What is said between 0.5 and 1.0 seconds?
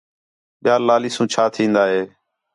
ٻِیال